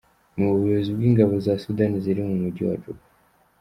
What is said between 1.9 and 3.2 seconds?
ziri mu mujyi wa Juba,